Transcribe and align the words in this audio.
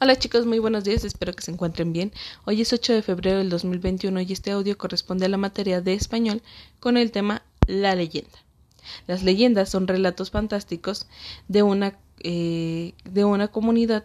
Hola 0.00 0.14
chicos, 0.14 0.46
muy 0.46 0.60
buenos 0.60 0.84
días, 0.84 1.02
espero 1.02 1.32
que 1.32 1.42
se 1.42 1.50
encuentren 1.50 1.92
bien. 1.92 2.12
Hoy 2.44 2.60
es 2.60 2.72
8 2.72 2.92
de 2.92 3.02
febrero 3.02 3.38
del 3.38 3.50
2021 3.50 4.20
y 4.20 4.32
este 4.32 4.52
audio 4.52 4.78
corresponde 4.78 5.26
a 5.26 5.28
la 5.28 5.38
materia 5.38 5.80
de 5.80 5.94
español 5.94 6.40
con 6.78 6.96
el 6.96 7.10
tema 7.10 7.42
La 7.66 7.96
leyenda. 7.96 8.38
Las 9.08 9.24
leyendas 9.24 9.70
son 9.70 9.88
relatos 9.88 10.30
fantásticos 10.30 11.08
de 11.48 11.64
una, 11.64 11.98
eh, 12.20 12.94
de 13.06 13.24
una 13.24 13.48
comunidad 13.48 14.04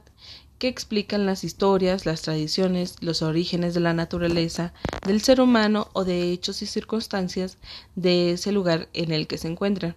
que 0.57 0.67
explican 0.67 1.27
las 1.27 1.43
historias, 1.43 2.07
las 2.07 2.23
tradiciones, 2.23 2.95
los 3.01 3.21
orígenes 3.21 3.75
de 3.75 3.81
la 3.81 3.93
naturaleza, 3.93 4.73
del 5.05 5.21
ser 5.21 5.41
humano 5.41 5.89
o 5.93 6.05
de 6.05 6.31
hechos 6.31 6.63
y 6.63 6.65
circunstancias 6.65 7.59
de 7.95 8.31
ese 8.31 8.51
lugar 8.51 8.89
en 8.93 9.11
el 9.11 9.27
que 9.27 9.37
se 9.37 9.47
encuentran. 9.47 9.95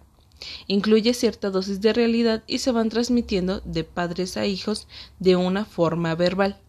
Incluye 0.67 1.13
cierta 1.13 1.49
dosis 1.49 1.81
de 1.81 1.93
realidad 1.93 2.43
y 2.47 2.59
se 2.59 2.71
van 2.71 2.89
transmitiendo 2.89 3.61
de 3.61 3.83
padres 3.83 4.37
a 4.37 4.45
hijos 4.45 4.87
de 5.19 5.35
una 5.35 5.65
forma 5.65 6.15
verbal. 6.15 6.59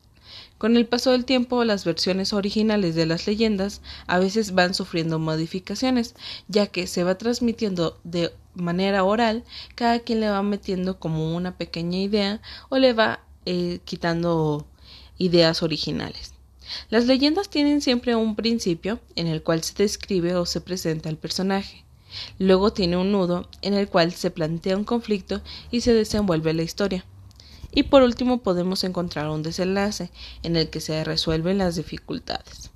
Con 0.58 0.76
el 0.76 0.86
paso 0.86 1.12
del 1.12 1.24
tiempo, 1.24 1.62
las 1.64 1.84
versiones 1.84 2.32
originales 2.32 2.96
de 2.96 3.06
las 3.06 3.26
leyendas 3.26 3.80
a 4.08 4.18
veces 4.18 4.52
van 4.52 4.74
sufriendo 4.74 5.20
modificaciones, 5.20 6.16
ya 6.48 6.66
que 6.66 6.88
se 6.88 7.04
va 7.04 7.16
transmitiendo 7.16 8.00
de 8.02 8.32
manera 8.54 9.04
oral, 9.04 9.44
cada 9.76 10.00
quien 10.00 10.18
le 10.18 10.28
va 10.28 10.42
metiendo 10.42 10.98
como 10.98 11.36
una 11.36 11.56
pequeña 11.56 11.98
idea 11.98 12.42
o 12.70 12.78
le 12.78 12.92
va 12.92 13.20
eh, 13.46 13.78
quitando 13.84 14.66
ideas 15.16 15.62
originales. 15.62 16.34
Las 16.90 17.06
leyendas 17.06 17.48
tienen 17.48 17.80
siempre 17.80 18.14
un 18.14 18.34
principio 18.34 19.00
en 19.14 19.26
el 19.26 19.42
cual 19.42 19.62
se 19.62 19.74
describe 19.74 20.34
o 20.34 20.44
se 20.44 20.60
presenta 20.60 21.08
el 21.08 21.16
personaje. 21.16 21.84
Luego 22.38 22.72
tiene 22.72 22.96
un 22.96 23.12
nudo 23.12 23.48
en 23.62 23.74
el 23.74 23.88
cual 23.88 24.12
se 24.12 24.30
plantea 24.30 24.76
un 24.76 24.84
conflicto 24.84 25.40
y 25.70 25.80
se 25.80 25.94
desenvuelve 25.94 26.54
la 26.54 26.62
historia. 26.62 27.04
Y 27.72 27.84
por 27.84 28.02
último 28.02 28.42
podemos 28.42 28.84
encontrar 28.84 29.28
un 29.28 29.42
desenlace 29.42 30.10
en 30.42 30.56
el 30.56 30.70
que 30.70 30.80
se 30.80 31.04
resuelven 31.04 31.58
las 31.58 31.76
dificultades. 31.76 32.70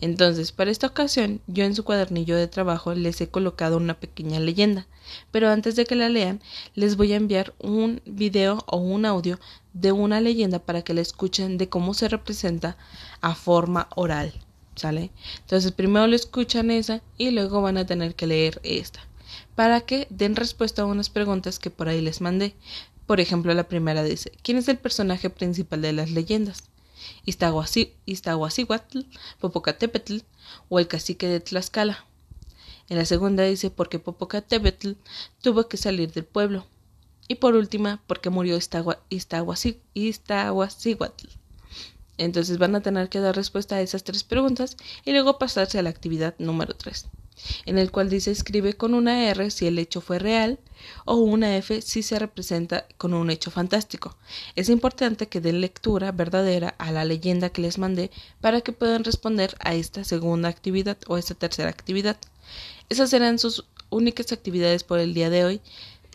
Entonces, 0.00 0.52
para 0.52 0.70
esta 0.70 0.86
ocasión, 0.86 1.40
yo 1.46 1.64
en 1.64 1.74
su 1.74 1.84
cuadernillo 1.84 2.36
de 2.36 2.48
trabajo 2.48 2.94
les 2.94 3.20
he 3.20 3.28
colocado 3.28 3.76
una 3.76 3.98
pequeña 4.00 4.40
leyenda, 4.40 4.86
pero 5.30 5.48
antes 5.48 5.76
de 5.76 5.84
que 5.84 5.94
la 5.94 6.08
lean, 6.08 6.40
les 6.74 6.96
voy 6.96 7.12
a 7.12 7.16
enviar 7.16 7.54
un 7.58 8.02
video 8.04 8.64
o 8.66 8.78
un 8.78 9.06
audio 9.06 9.38
de 9.72 9.92
una 9.92 10.20
leyenda 10.20 10.58
para 10.58 10.82
que 10.82 10.94
la 10.94 11.00
escuchen 11.00 11.58
de 11.58 11.68
cómo 11.68 11.94
se 11.94 12.08
representa 12.08 12.76
a 13.20 13.34
forma 13.34 13.88
oral. 13.94 14.32
¿Sale? 14.74 15.10
Entonces 15.40 15.72
primero 15.72 16.06
lo 16.06 16.16
escuchan 16.16 16.70
esa 16.70 17.02
y 17.18 17.30
luego 17.30 17.62
van 17.62 17.76
a 17.76 17.86
tener 17.86 18.14
que 18.14 18.26
leer 18.26 18.60
esta 18.64 19.00
para 19.54 19.82
que 19.82 20.06
den 20.10 20.36
respuesta 20.36 20.82
a 20.82 20.86
unas 20.86 21.10
preguntas 21.10 21.58
que 21.58 21.70
por 21.70 21.88
ahí 21.88 22.00
les 22.00 22.20
mandé. 22.20 22.54
Por 23.06 23.20
ejemplo, 23.20 23.52
la 23.54 23.68
primera 23.68 24.02
dice, 24.02 24.32
¿quién 24.42 24.58
es 24.58 24.68
el 24.68 24.78
personaje 24.78 25.30
principal 25.30 25.82
de 25.82 25.92
las 25.92 26.10
leyendas? 26.10 26.64
Iztahuacíhuatl, 27.26 29.00
Popocatépetl 29.40 30.18
o 30.68 30.78
el 30.78 30.88
cacique 30.88 31.26
de 31.26 31.40
Tlaxcala. 31.40 32.04
En 32.88 32.96
la 32.96 33.04
segunda 33.04 33.44
dice, 33.44 33.70
¿por 33.70 33.88
qué 33.88 33.98
Popocatépetl 33.98 34.92
tuvo 35.40 35.68
que 35.68 35.76
salir 35.76 36.12
del 36.12 36.24
pueblo? 36.24 36.66
Y 37.28 37.36
por 37.36 37.54
última, 37.54 38.02
¿por 38.06 38.20
qué 38.20 38.30
murió 38.30 38.56
Iztahuacíhuatl? 38.56 41.28
Entonces 42.18 42.58
van 42.58 42.74
a 42.74 42.82
tener 42.82 43.08
que 43.08 43.20
dar 43.20 43.34
respuesta 43.34 43.76
a 43.76 43.80
esas 43.80 44.04
tres 44.04 44.22
preguntas 44.22 44.76
y 45.04 45.12
luego 45.12 45.38
pasarse 45.38 45.78
a 45.78 45.82
la 45.82 45.90
actividad 45.90 46.34
número 46.38 46.74
3, 46.74 47.06
en 47.64 47.78
el 47.78 47.90
cual 47.90 48.10
dice 48.10 48.30
escribe 48.30 48.74
con 48.74 48.94
una 48.94 49.28
R 49.30 49.50
si 49.50 49.66
el 49.66 49.78
hecho 49.78 50.00
fue 50.00 50.18
real 50.18 50.58
o 51.06 51.16
una 51.16 51.56
F 51.56 51.80
si 51.80 52.02
se 52.02 52.18
representa 52.18 52.86
con 52.98 53.14
un 53.14 53.30
hecho 53.30 53.50
fantástico. 53.50 54.16
Es 54.56 54.68
importante 54.68 55.28
que 55.28 55.40
den 55.40 55.60
lectura 55.60 56.12
verdadera 56.12 56.74
a 56.78 56.92
la 56.92 57.04
leyenda 57.04 57.50
que 57.50 57.62
les 57.62 57.78
mandé 57.78 58.10
para 58.40 58.60
que 58.60 58.72
puedan 58.72 59.04
responder 59.04 59.56
a 59.60 59.74
esta 59.74 60.04
segunda 60.04 60.48
actividad 60.48 60.98
o 61.06 61.16
esta 61.16 61.34
tercera 61.34 61.70
actividad. 61.70 62.18
Esas 62.90 63.08
serán 63.08 63.38
sus 63.38 63.64
únicas 63.88 64.32
actividades 64.32 64.84
por 64.84 64.98
el 64.98 65.14
día 65.14 65.30
de 65.30 65.44
hoy 65.44 65.60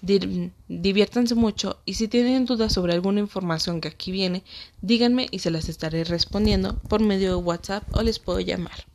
diviértanse 0.01 1.35
mucho 1.35 1.79
y 1.85 1.95
si 1.95 2.07
tienen 2.07 2.45
dudas 2.45 2.73
sobre 2.73 2.93
alguna 2.93 3.19
información 3.19 3.81
que 3.81 3.87
aquí 3.87 4.11
viene, 4.11 4.43
díganme 4.81 5.27
y 5.31 5.39
se 5.39 5.51
las 5.51 5.69
estaré 5.69 6.03
respondiendo 6.03 6.75
por 6.89 7.01
medio 7.01 7.29
de 7.29 7.43
WhatsApp 7.43 7.83
o 7.95 8.01
les 8.01 8.19
puedo 8.19 8.39
llamar. 8.39 8.85